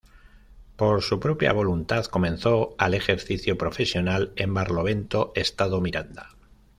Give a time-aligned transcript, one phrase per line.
[0.77, 6.29] Por su propia voluntad, comenzó al ejercicio profesional en Barlovento, estado Miranda.